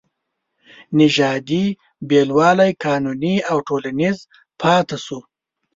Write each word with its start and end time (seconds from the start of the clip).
نژادي 0.99 1.65
بېلوالی 2.09 2.71
قانوني 2.83 3.35
او 3.51 3.57
ټولنیز 3.67 4.17
پاتې 4.59 4.97
شو. 5.05 5.19